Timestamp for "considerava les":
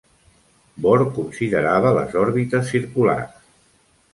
1.17-2.17